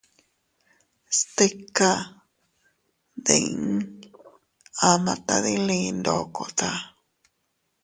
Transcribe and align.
Stika 1.17 1.91
diii 3.25 3.87
ama 4.91 5.13
tadili 5.27 5.79
ndokota. 5.97 6.69